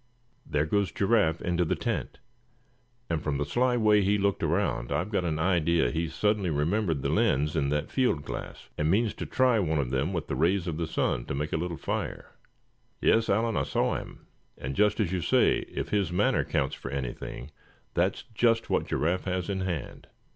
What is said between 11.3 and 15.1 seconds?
make a little fire." "Yes, Allan, I saw him; and just